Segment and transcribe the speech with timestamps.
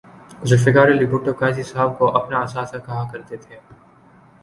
[0.41, 3.55] ذوالفقار علی بھٹو قاضی صاحب کو اپنا اثاثہ کہا کر تے تھے